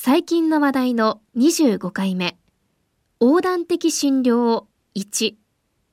[0.00, 2.38] 最近の話題の25回目。
[3.20, 5.34] 横断的診療1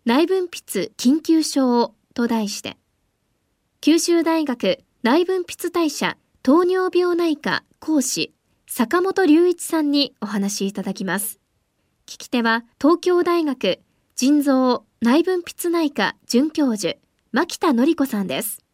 [0.06, 2.78] 内分泌緊急症と題して。
[3.82, 8.32] 九州大学内分泌代謝糖尿病内科講師
[8.68, 11.40] 坂本隆一さんにお話しいただきます。
[12.06, 13.80] 聞き手は東京大学
[14.16, 16.96] 腎臓内分泌内科准教授
[17.32, 18.65] 牧田典子さんです。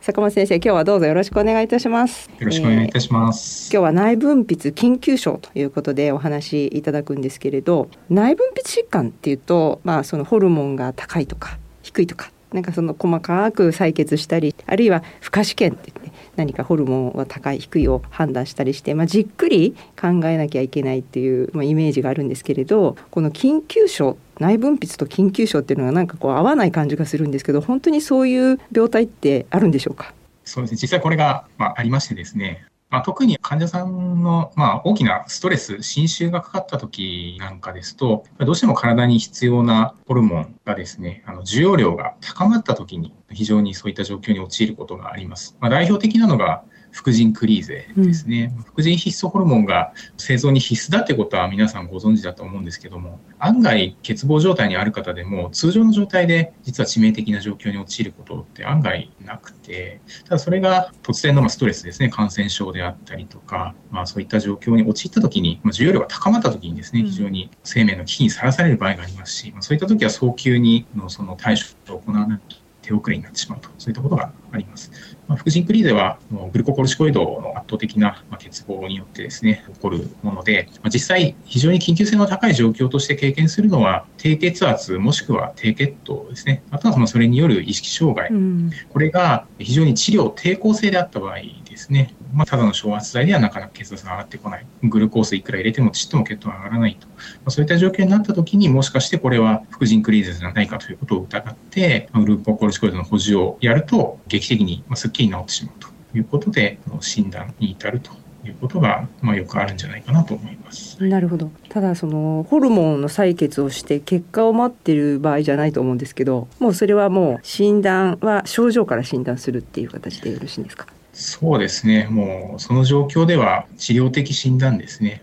[0.00, 2.30] 坂本先生、今日はどうぞよろしくお願いいたします。
[2.38, 3.68] よろしくお願いいたします。
[3.68, 30.12] えー、今日は内分泌緊急症ということでお話しいただくんですけれど、内分泌疾患っていうと、まあそのホルモンが高いとか低いとか、なんかその細かく採血したり、あるいは負荷試験って言って、何かホルモンは高い低いを判断したりして、まあ、じっくり考えなきゃいけないっていう、まあ、イメージがあるんですけれどこの緊急症内分泌と緊急症っていうのがなんかこう合わない感じがするんですけど本当にそういう病態ってあるんでしょうか？
[30.44, 45.56] そうですね、実際これが、まあ、ありましてですね、まあ、特に患者さんの、まあ、大きなストレス、侵襲がかかった時なんかですと、どうしても体に必要なホルモンがですね、あの需要量が高まった時に非常にそういった状況に陥ることがあります。
[45.60, 62.08] まあ、代表的なのが、副腎クリーゼですね、うん、副腎必須ホルモンが製造に必須だってことは皆さんご存知だと思うんですけども案外欠乏状態にある方でも通常の状態で実は致命的な状況に陥ることって案外なくてただそれが突然のストレスですね。
[62.08, 74.90] 感染症であったりとか、まあ、そういった状況に陥った時に、まあ、需要量が高まった時にですね非常に生命の危機にさらされる場合がありますし、まあ、そういった時は早急にのその対処を行わないと手遅れになってしまうとそういったことがあります。
[75.28, 76.18] まあ、副腎クリーゼは
[76.52, 86.62] グルココルシコイドの圧倒的な欠乏によってですね、起こるもので、まあ、実際非常に緊急性の高い状況として経験するのは低血圧もしくは低血糖ですね。
[86.70, 88.28] あとはそのそれによる意識障害。
[88.30, 91.36] うん、これが非常に治療抵抗性であった場合
[91.68, 92.14] ですね。
[92.32, 94.66] まあ、ただの昇圧剤ではなかなか血圧が上がってこない。
[94.84, 97.06] グルコースいくら入れてもちっとも血糖が上がらないと。
[97.08, 97.14] ま
[97.46, 108.10] あ、そういった状況になった時にもしかしてこれは副腎クリーゼじゃないかということを疑って、グルーココルシコイドの補充をやると劇的にすっきり治ってしまうということで、診断に至ると
[108.44, 111.02] いうことが、まあ、よくあるんじゃないかなと思います。
[111.04, 111.50] なるほど。
[111.68, 120.86] ただそのホルモンの採血をして結果を待ってる場合じゃないと思うんですけど、もうそれはもう診断は症状から診断するっていう形でよろしいんですか？
[121.20, 122.06] そうですね。
[122.10, 125.22] もうその状況では治療的診断ですね。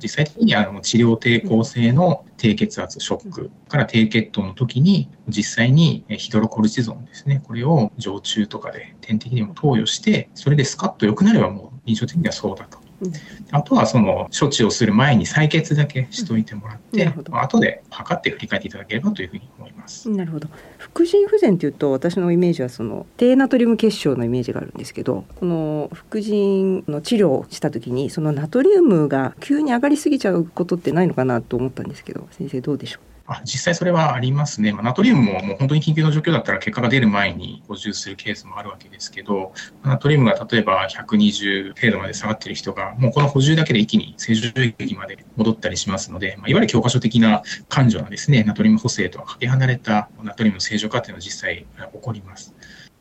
[0.00, 12.81] 実際的にあの治療抵抗性の低血圧、ショックから低血糖の時に実際にヒドロコルチゾンですね、これを常駐とかで点滴でも投与して、それでスカッと良くなればもう臨床的にはそうだと。
[13.50, 20.08] あとはその処置をする前に採血だけしといてもらって、うん、後で測って振り返っていただければというふうに思います。
[20.10, 20.48] なるほど。
[20.78, 33.11] 副腎不全というと私のイメージはその低ナトリウム結晶のイメージがあるんですけど、この副腎の治療をした時にそのナトリウムが急に上がりすぎちゃうことってないのかなと思ったんですけど、先生どうでしょう？
[33.32, 34.72] あ実際それはありますね。
[34.72, 39.52] まあ、ナトリウムももう本当に緊急の状況だったら結果が出る前に補充するケースもあるわけですけど、
[39.84, 52.54] ナトリウムが例えば120程度まで下がっている人が、もうこの補充だけで一気に正常域まで戻ったりしますので、まあ、いわゆる教科書的な感情なですね、ナトリウム補正とはかけ離れたナトリウムの正常化というのは実際起こります。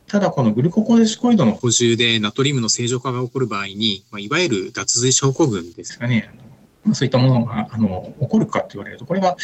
[0.08, 6.30] ただ、このグルココルシコイドの補充でナトリウムの正常化が起こる場合に、まあ、いわゆる脱水症候群ですかね、
[6.94, 9.38] そういったものがあの起こるかと言われると、これは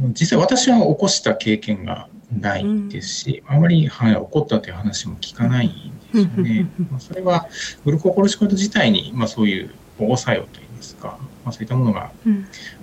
[0.00, 5.70] 実際私は起こした経験がないですし、うん、あまり、はい、起こったという話も聞かないん
[6.12, 6.68] ですよね。
[6.90, 7.46] まあ、それは
[7.84, 12.12] グルココルシコイド自体に、まあ、そういう保護作用といいますか、まあ、そういったものが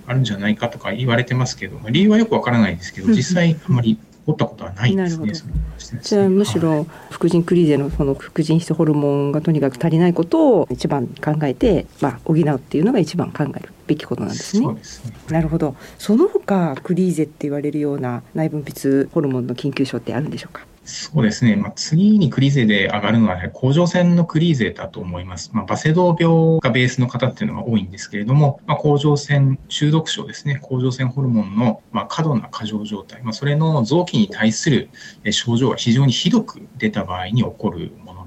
[0.06, 6.00] あるんじゃないかとか言われてますけど、まあ、理由はよくわからないですけど、実際あまり起こったことはないですね。
[6.02, 14.66] じゃあむしろ副腎クリーゼのその副腎質ホルモンがとにかく足りないことを一番考えて、まあ、補うっていうのが一番考えるべきことなんですね。
[14.82, 15.76] すねなるほど。
[15.98, 20.62] その他クリーゼって言われるような内分泌ホルモンの緊急症ってあるんでしょうか？
[20.88, 21.56] そうですね。
[21.56, 25.50] まあ、次にクリーゼで上がるのは、ね、甲状腺のクリーゼだと思います。
[25.52, 30.60] まあ、バセドウ病がベースの方っていうのが多いんですけれども、まあ、甲状腺中毒症ですね。
[30.62, 33.20] 甲状腺ホルモンの、まあ、過度な過剰状態。
[33.24, 34.88] まあ、それの臓器に対する
[35.32, 38.25] 症状が非常にひどく出た場合に起こるもの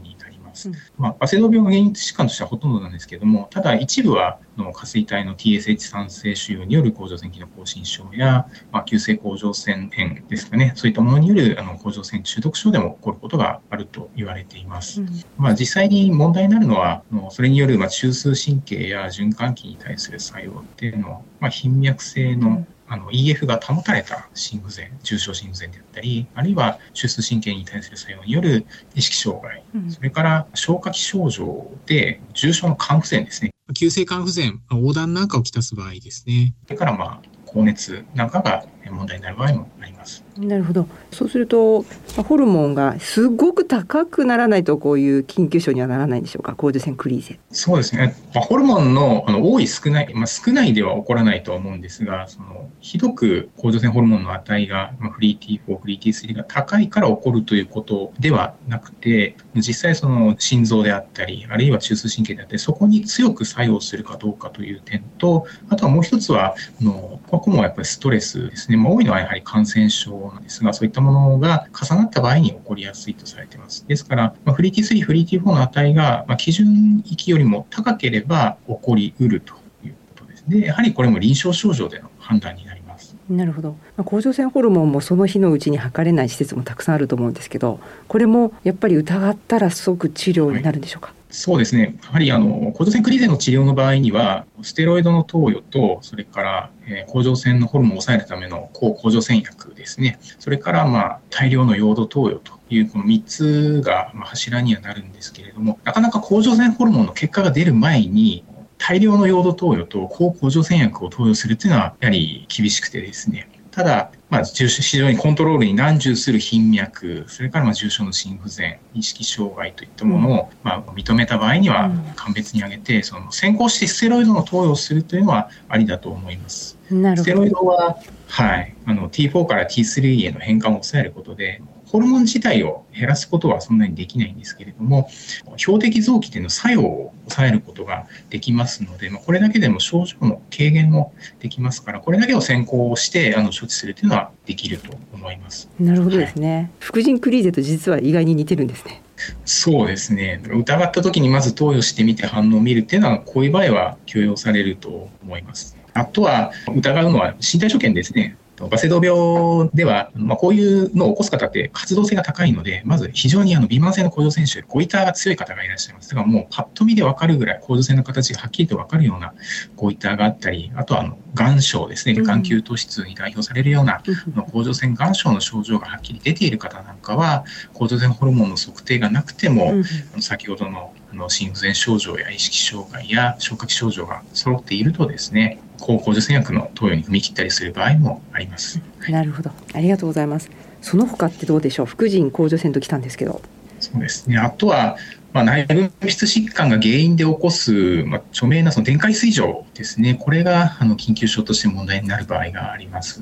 [0.97, 15.01] まあ、バセドウ病が原因疾患としてはほとんどなんですけれども、ただ一部はの下垂体の TSH 酸性腫瘍による甲状腺機能亢進症や、まあ、急性甲状腺炎ですかね、そういったものによるあの甲状腺中毒症でも起こることがあると言われています。
[15.01, 28.65] うん、まあ、実際に問題になるのは、それによるまあ中枢神経や循環器に対する作用っていうのは、まあ、頻脈性のあの EF が保たれた心不全、重症心不全であったり、あるいは中枢神経に対する作用による
[28.95, 33.51] 意識障害、うん、それから消化器症状で重症の肝不全ですね。
[33.75, 36.55] 急性肝不全、横断なんかをきたす場合ですね。
[36.65, 40.23] それからまあ高熱なんかが問題になる場合もあります。
[40.37, 40.87] なるほど。
[41.11, 41.83] そうすると
[42.15, 46.55] ホルモンがすごく高くならないとこういう緊急症にはならないんでしょうか？
[46.55, 47.39] 甲状腺クリーゼ。
[47.51, 48.15] そうですね。
[48.33, 68.75] まあ、ホルモンのあの多い少ない、まあ、少ないでは起こらないとは思うんですが、そのひどく甲状腺ホルモンの値が、まあ、フリー T4、フリー T3 が高いから起こるということではなくて、実際その心臓であったり、あるいは中枢神経であったり、そこに強く作用するかどうかという点と、あとはもう一つは、のここもやっぱりストレスですね。
[68.75, 73.85] まあ、多いのはやはり感染症なんですが、そういったものが重なった場合に起こりやすいとされています。
[73.87, 79.53] ですから、まあ、フリー T3、フリー T4 の値が、まあ、基準域よりも高ければ起こりうると
[79.85, 80.43] いうことです。
[80.49, 83.15] で、やはりこれも臨床症状での判断になります。
[83.29, 91.95] なるほど、ま、甲状腺ホルモンもその日のうちに測れない施設もたくさんあると思うんですけどこれもやっぱり疑ったら即治療になるんでしょうか、はいそうですね。
[92.03, 100.17] やはりあの、甲状腺クリゼの治療の場合には、ステロイドの投与と、それから、えー、甲状腺のホルモンを抑えるための抗甲状腺薬ですね。
[100.39, 108.43] それから、まあ、大量のヨード投与という、この3つが、まあ、柱にはなるんですけれども、なかなか甲状腺ホルモンの結果が出る前に、
[108.79, 113.47] 大量のヨード投与と抗甲状腺薬を投与するっていうのは、やはり厳しくてですね。
[113.71, 126.77] ただ、まあ、非常にコントロールに難重する頻脈、それからまあ重症の心不全、意識障害といったものをまあ認めた場合には、鑑別に挙げて、その先行してステロイドの投与をするというのはありだと思います。
[126.89, 135.09] ステロイドは、はい、あの T4 から T3 への変換を抑えることで、ホルモン自体を減らすことはそんなにできないんですけれども、
[135.57, 145.67] 標的臓器での作用を抑えることができますので、まあ、これだけでも症状の軽減もできますから、これだけを先行してあの処置するというのはできると思います。
[145.79, 146.55] なるほどですね。
[146.55, 149.01] はい、副腎クリーゼと実は意外に似てるんですね。
[149.45, 150.41] そうですね。
[150.45, 155.75] 疑った時にまず投与してみて反応を見るっていうのは、こういう場合は許容されると思います。
[155.95, 158.37] あとは疑うのは身体所見ですね。
[158.67, 166.09] バセドウ病では、まあ、こういうのを起こす方って活動性が高いので、まず非常にあの微慢性の甲状腺腫、ゴイターが強い方がいらっしゃいます。
[166.09, 169.33] だからもうパッと見でわかるぐらい、甲状腺の形がはっきりとわかるような
[169.75, 174.01] ゴイターがあったり、あとはあの眼症ですね、眼球突出に代表されるような、
[174.35, 188.81] うん、甲状腺眼症の症状がはっきり出ている方なんかは、甲状腺ホルモンの測定がなくても、うん、先ほどのあの心不全症状や意識障害や消化器症状が揃っているとですね、抗甲状腺薬の投与に踏み切ったりする場合もあります。
[189.09, 190.49] なるほど、ありがとうございます。
[190.81, 191.85] その他ってどうでしょう？
[191.85, 193.41] 副腎甲状腺ときたんですけど。
[193.79, 194.37] そうですね。
[194.37, 194.97] あとは、
[195.31, 200.15] まあ、内分泌疾患が原因で起こす、まあ、著名なその電解水蒸ですね。
[200.15, 203.21] これがあの緊急症として問題になる場合があります。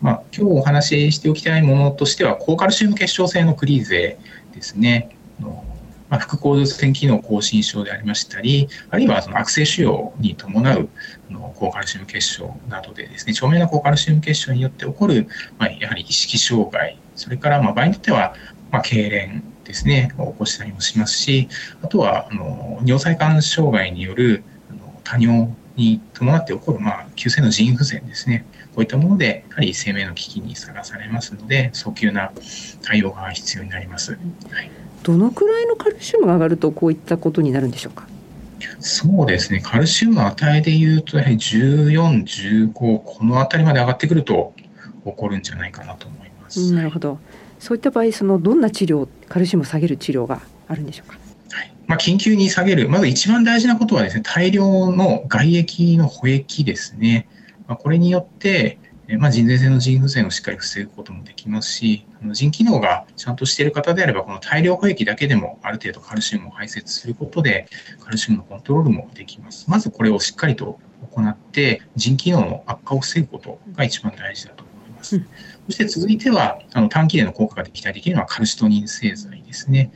[0.00, 4.18] まあ、今日お話ししておきたいものとしては、高カルシウム結晶性のクリーゼ
[4.54, 5.16] ですね。
[6.08, 10.88] まあ、副甲状腺機能亢進症でありましたり、あるいはその悪性腫瘍に伴う
[11.54, 15.26] 高カルシウム結晶などでですね、著名な高カルシウム結晶によって起こる、
[15.58, 18.34] まあ、やはり意識障害、それからまあ場合によっては、
[18.70, 21.48] まあ、痙攣ですね、を起こしたりもしますし、
[21.82, 28.44] あとはあの尿細管障害によるあの多尿に伴って起こる、まあ、急性の腎不全ですね。
[28.74, 32.32] こういったもので、やはり生命の危機にさらされますので、早急な
[32.82, 34.12] 対応が必要になります。
[34.12, 34.18] は
[34.60, 38.08] いどのくらいのカルシウムが上がるとこういったことになるんでしょうか？
[38.80, 44.54] そうですね、カルシウムの値でいうと、やはり14、15、この辺りまで上がってくると
[45.04, 46.72] 起こるんじゃないかなと思います。
[46.72, 47.18] なるほど。
[47.58, 51.18] そういった場合、そのどんな治療、カルシウムを下げる治療があるんでしょうか？
[51.50, 57.28] はいまあ、緊急に下げる、まず一番大事なことはですね、大量の外液の補液ですね。
[57.66, 58.78] まあ、これによって、
[59.18, 67.68] まあ、腎前性の腎不全をしっかり防ぐこともできますし、腎機能がちゃんとしている方であれば、この大量保液だけでもある程度カルシウムを排泄することで、
[68.00, 69.68] カルシウムのコントロールもできます。
[69.68, 70.78] まずこれをしっかりと
[71.12, 74.64] 行って、腎機能の悪化を防ぐことが一番大事だと
[75.04, 75.20] ます。
[75.66, 79.92] そして続いては、あの短期での効果が期待できるのはカルシトニン製剤ですね。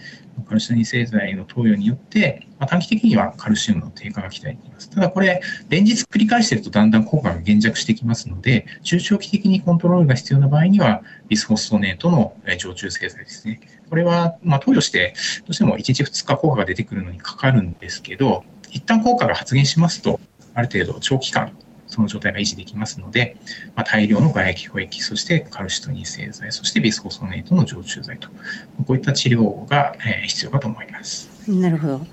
[0.46, 4.88] カルシトニン製剤の投与によって、まあ、短期的にはカルシウムの低下が期待できます。
[4.88, 13.60] ただこれ、連日繰り返しているとだんだん効果が減弱してきますので、中長期的にコントロールが必要な場合には、ビスホストネートの常駐製剤ですね。
[13.90, 20.20] これは、ま、投与して、どうしても1日2日効果が出てくるのにかかるんですけど、一旦効果が発現しますと、
[20.54, 21.52] ある程度長期間、
[21.88, 23.36] その状態が維持できますので、
[23.74, 28.28] まあ、大量の外液、保液、そしてカルシトニン製剤、そしてビスコソネートの常駐剤と、
[28.86, 31.28] こういった治療が、え必要かと思います。
[31.50, 32.06] なるほど。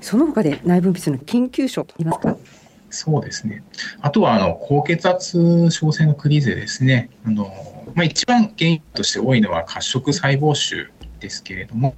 [0.00, 2.36] その他で内分泌の緊急症と言いますか？
[2.90, 3.62] そうですね。
[4.00, 7.08] あとは、あの、高血圧症性のクリーゼですね。
[7.24, 7.46] あの、
[7.94, 10.90] まあ、一番原因として多いのは褐色細胞腫
[11.20, 11.94] ですけれども、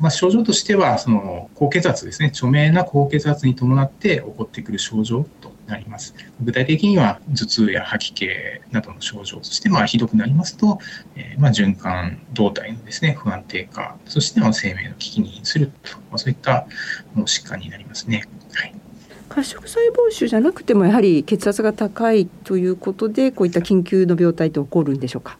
[0.00, 6.14] まあ、症状としては、その高血圧ですね、著名な高血圧に伴って起こってくる症状となります。
[6.42, 8.28] 具体的には頭痛や吐き気
[8.70, 10.78] などの症状、そしてまあひどくなりますと、
[11.16, 16.66] えー、まあ循環動態のですね不安定化、そしてまあ生命の危機にすると、まあ、そういった
[17.16, 18.24] 疾患になりますね。
[18.54, 18.74] はい
[19.28, 25.36] 褐色細胞腫じゃなくてもやはり血圧が高いということでこういった緊急の病態って起こるんでしょうか？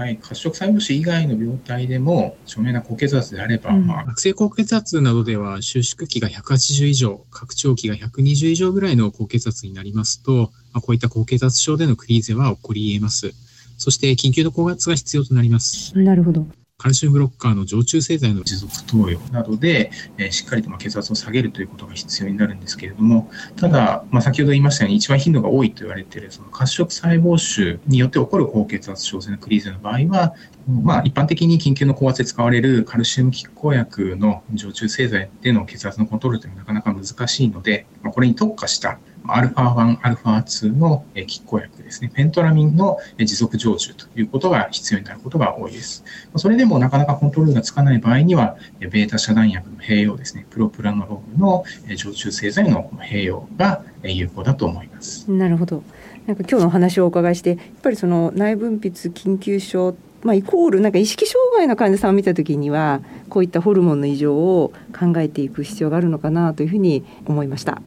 [0.00, 13.34] はい、褐色細胞腫以外の病態でも、著名な高血圧であれば、うん、まあ、悪性高血圧などでは、収縮期が180以上、拡張期が120以上ぐらいの高血圧になりますと、まあ、こういった高血圧症でのクリーゼは起こり得ます。
[13.76, 15.92] そして、緊急の高圧が必要となります。
[15.98, 16.46] なるほど。
[16.80, 30.34] カルシウムブロッカーの常駐製剤の持続投与などで、え、しっかりとま血圧を下げるということが必要になるんですけれども、ただ、まあ、先ほど言いましたように一番頻度が多いと言われているその褐色細胞腫によって起こる高血圧症性のクリーゼの場合は、
[30.66, 46.04] まあ、一般的に緊急の高圧で使われるカルシウム拮抗薬の常駐製剤での血圧のコントロールというのはなかなか難しいので、まあ、これに特化したアルファ1、アルファ2の拮抗薬ですね、ペントラミンの持続常駐ということが必要になることが多いです。
[46.36, 51.64] それでもなかなかコントロールがつかない場合には、ベータ遮断薬の併用ですね、プロプラノロールの
[51.96, 55.30] 常駐製剤の併用が有効だと思います。
[55.30, 55.82] なるほど。
[56.26, 67.80] なんか今日のお話をお伺いして、やっぱりその内分泌緊急症まあ、イコールなんか意識障害の患者さんを見た時にはこういったホルモンの異常を考えていく必要があるのかなというふうに思いました。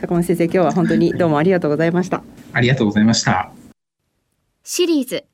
[0.00, 2.22] 高松先生今日は本当にどうもありがとうございました。
[2.54, 3.52] ありがとうございました。
[4.64, 5.24] シリーズ。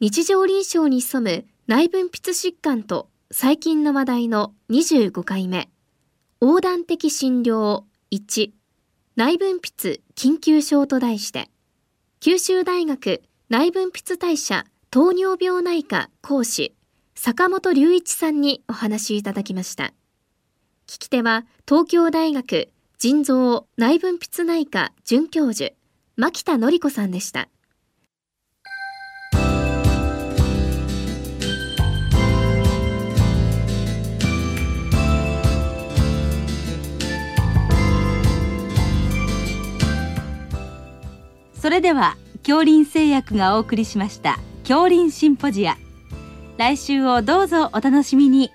[0.00, 5.68] 日常臨床に潜む内分泌疾患と最近の話題の25回目。
[6.40, 8.50] 横断的診療1
[9.14, 11.48] 内分泌緊急症と題して。
[12.18, 16.74] 九州大学内分泌代謝糖尿病内科講師
[17.14, 19.92] 坂本隆一さんにお話いただきました。
[20.88, 22.70] 聞き手は東京大学
[23.00, 25.70] 腎臓内分泌内科准教授
[26.16, 27.48] 牧田典子さんでした。
[41.54, 45.76] それでは恐林製薬がお送りしました恐林シンポジア。
[46.56, 48.50] 来週をどうぞお楽しみに。